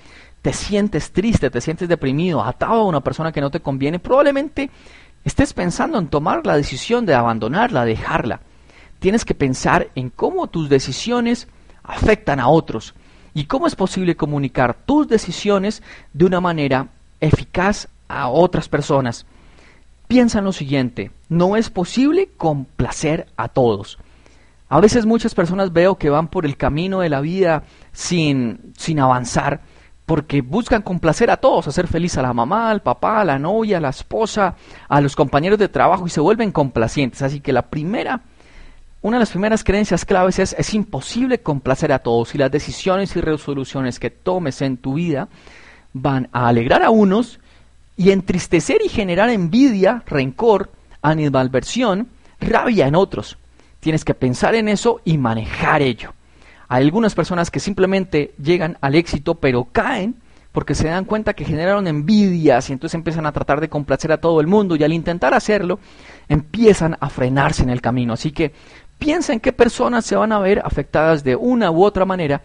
te 0.41 0.53
sientes 0.53 1.11
triste, 1.11 1.49
te 1.49 1.59
sientes 1.59 1.89
deprimido, 1.89 2.41
atado 2.41 2.81
a 2.81 2.85
una 2.85 3.01
persona 3.01 3.33
que 3.33 3.41
no 3.41 3.51
te 3.51 3.59
conviene, 3.59 3.99
probablemente 3.99 4.69
estés 5.25 5.51
pensando 5.51 5.99
en 5.99 6.07
tomar 6.07 6.45
la 6.45 6.55
decisión 6.55 7.05
de 7.05 7.13
abandonarla, 7.13 7.83
dejarla. 7.83 8.39
Tienes 8.99 9.25
que 9.25 9.35
pensar 9.35 9.89
en 9.93 10.09
cómo 10.09 10.47
tus 10.47 10.69
decisiones 10.69 11.49
afectan 11.83 12.39
a 12.39 12.47
otros 12.47 12.93
y 13.33 13.43
cómo 13.43 13.67
es 13.67 13.75
posible 13.75 14.15
comunicar 14.15 14.77
tus 14.85 15.09
decisiones 15.09 15.83
de 16.13 16.25
una 16.25 16.39
manera 16.39 16.87
eficaz 17.19 17.89
a 18.11 18.29
otras 18.29 18.67
personas. 18.69 19.25
Piensa 20.07 20.39
en 20.39 20.45
lo 20.45 20.51
siguiente, 20.51 21.11
no 21.29 21.55
es 21.55 21.69
posible 21.69 22.29
complacer 22.37 23.27
a 23.37 23.47
todos. 23.47 23.97
A 24.67 24.79
veces 24.79 25.05
muchas 25.05 25.35
personas 25.35 25.73
veo 25.73 25.95
que 25.95 26.09
van 26.09 26.27
por 26.27 26.45
el 26.45 26.57
camino 26.57 26.99
de 26.99 27.09
la 27.09 27.21
vida 27.21 27.63
sin, 27.91 28.73
sin 28.77 28.99
avanzar, 28.99 29.61
porque 30.05 30.41
buscan 30.41 30.81
complacer 30.81 31.29
a 31.29 31.37
todos, 31.37 31.67
hacer 31.67 31.87
feliz 31.87 32.17
a 32.17 32.21
la 32.21 32.33
mamá, 32.33 32.69
al 32.69 32.81
papá, 32.81 33.21
a 33.21 33.25
la 33.25 33.39
novia, 33.39 33.77
a 33.77 33.81
la 33.81 33.89
esposa, 33.89 34.55
a 34.89 35.01
los 35.01 35.15
compañeros 35.15 35.59
de 35.59 35.69
trabajo 35.69 36.07
y 36.07 36.09
se 36.09 36.19
vuelven 36.19 36.51
complacientes. 36.51 37.21
Así 37.21 37.39
que 37.39 37.53
la 37.53 37.63
primera, 37.63 38.21
una 39.01 39.17
de 39.17 39.21
las 39.21 39.31
primeras 39.31 39.63
creencias 39.63 40.03
claves 40.03 40.39
es 40.39 40.55
es 40.57 40.73
imposible 40.73 41.39
complacer 41.39 41.91
a 41.93 41.99
todos 41.99 42.35
y 42.35 42.37
las 42.37 42.51
decisiones 42.51 43.15
y 43.15 43.21
resoluciones 43.21 43.99
que 43.99 44.09
tomes 44.09 44.61
en 44.61 44.77
tu 44.77 44.95
vida 44.95 45.29
van 45.93 46.29
a 46.33 46.47
alegrar 46.47 46.83
a 46.83 46.89
unos 46.89 47.39
y 48.01 48.09
entristecer 48.09 48.81
y 48.83 48.89
generar 48.89 49.29
envidia, 49.29 50.01
rencor, 50.07 50.71
animalversión, 51.03 52.07
rabia 52.39 52.87
en 52.87 52.95
otros. 52.95 53.37
Tienes 53.79 54.03
que 54.03 54.15
pensar 54.15 54.55
en 54.55 54.69
eso 54.69 55.01
y 55.05 55.19
manejar 55.19 55.83
ello. 55.83 56.11
Hay 56.67 56.83
algunas 56.83 57.13
personas 57.13 57.51
que 57.51 57.59
simplemente 57.59 58.33
llegan 58.41 58.79
al 58.81 58.95
éxito 58.95 59.35
pero 59.35 59.65
caen 59.71 60.15
porque 60.51 60.73
se 60.73 60.87
dan 60.87 61.05
cuenta 61.05 61.35
que 61.35 61.45
generaron 61.45 61.85
envidias 61.85 62.71
y 62.71 62.73
entonces 62.73 62.95
empiezan 62.95 63.27
a 63.27 63.33
tratar 63.33 63.61
de 63.61 63.69
complacer 63.69 64.11
a 64.11 64.19
todo 64.19 64.41
el 64.41 64.47
mundo 64.47 64.75
y 64.75 64.83
al 64.83 64.93
intentar 64.93 65.35
hacerlo 65.35 65.77
empiezan 66.27 66.97
a 66.99 67.07
frenarse 67.07 67.61
en 67.61 67.69
el 67.69 67.81
camino. 67.81 68.13
Así 68.13 68.31
que 68.31 68.51
piensa 68.97 69.31
en 69.31 69.39
qué 69.39 69.53
personas 69.53 70.07
se 70.07 70.15
van 70.15 70.31
a 70.31 70.39
ver 70.39 70.59
afectadas 70.65 71.23
de 71.23 71.35
una 71.35 71.69
u 71.69 71.83
otra 71.83 72.05
manera 72.05 72.41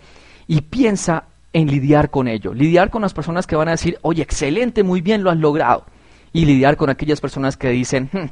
y 0.47 0.61
piensa 0.61 1.25
en 1.57 1.69
lidiar 1.69 2.11
con 2.11 2.29
ello. 2.29 2.53
Lidiar 2.53 2.91
con 2.91 3.01
las 3.01 3.15
personas 3.15 3.47
que 3.47 3.57
van 3.57 3.69
a 3.69 3.71
decir, 3.71 3.99
oye, 4.03 4.23
excelente, 4.23 4.83
muy 4.83 5.01
bien, 5.01 5.25
lo 5.25 5.31
has 5.31 5.39
logrado. 5.39 5.87
Y 6.35 6.45
lidiar 6.45 6.77
con 6.77 6.91
aquellas 6.91 7.19
personas 7.19 7.57
que 7.57 7.71
dicen, 7.71 8.11
hmm, 8.13 8.27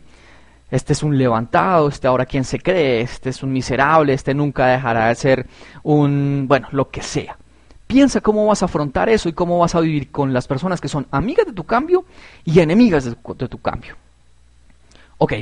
este 0.71 0.93
es 0.93 1.03
un 1.03 1.17
levantado, 1.17 1.89
este 1.89 2.07
ahora 2.07 2.27
quién 2.27 2.45
se 2.45 2.59
cree, 2.59 3.01
este 3.01 3.31
es 3.31 3.43
un 3.43 3.51
miserable, 3.51 4.13
este 4.13 4.35
nunca 4.35 4.67
dejará 4.67 5.09
de 5.09 5.15
ser 5.15 5.47
un, 5.83 6.45
bueno, 6.47 6.69
lo 6.73 6.91
que 6.91 7.01
sea. 7.01 7.39
Piensa 7.87 8.21
cómo 8.21 8.45
vas 8.45 8.61
a 8.61 8.67
afrontar 8.67 9.09
eso 9.09 9.31
y 9.31 9.33
cómo 9.33 9.59
vas 9.59 9.75
a 9.75 9.81
vivir 9.81 10.11
con 10.11 10.35
las 10.35 10.47
personas 10.47 10.79
que 10.83 10.89
son 10.89 11.07
amigas 11.11 11.47
de 11.47 11.55
tu 11.55 11.65
cambio 11.65 12.05
y 12.45 12.61
enemigas 12.61 13.07
de 13.07 13.15
tu, 13.15 13.35
de 13.37 13.49
tu 13.49 13.57
cambio. 13.57 13.97
Ok, 15.17 15.33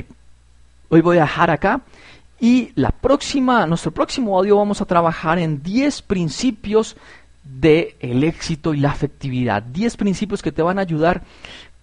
hoy 0.87 1.01
voy 1.01 1.17
a 1.17 1.23
dejar 1.23 1.51
acá 1.51 1.81
y 2.39 2.71
la 2.75 2.91
próxima, 2.91 3.65
nuestro 3.65 3.91
próximo 3.91 4.37
audio 4.37 4.55
vamos 4.55 4.79
a 4.79 4.85
trabajar 4.85 5.37
en 5.37 5.61
10 5.61 6.01
principios 6.03 6.95
de 7.43 7.97
el 7.99 8.23
éxito 8.23 8.73
y 8.73 8.79
la 8.79 8.91
afectividad. 8.91 9.63
10 9.63 9.97
principios 9.97 10.41
que 10.41 10.51
te 10.51 10.61
van 10.61 10.79
a 10.79 10.81
ayudar 10.81 11.23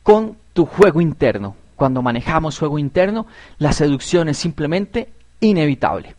con 0.03 0.37
tu 0.53 0.67
juego 0.67 1.01
interno. 1.01 1.57
Cuando 1.77 2.03
manejamos 2.03 2.59
juego 2.59 2.79
interno, 2.79 3.27
la 3.59 3.73
seducción 3.73 4.29
es 4.29 4.37
simplemente 4.39 5.09
inevitable. 5.41 6.15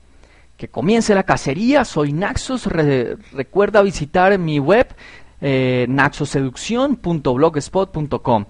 Que 0.57 0.69
comience 0.69 1.15
la 1.15 1.23
cacería, 1.23 1.85
soy 1.85 2.11
Naxos, 2.13 2.65
recuerda 2.65 3.81
visitar 3.81 4.37
mi 4.37 4.59
web 4.59 4.87
eh, 5.41 5.85
naxoseducción.blogspot.com. 5.89 8.45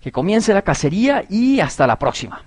Que 0.00 0.12
comience 0.12 0.52
la 0.52 0.62
cacería 0.62 1.24
y 1.28 1.60
hasta 1.60 1.86
la 1.86 1.98
próxima. 1.98 2.42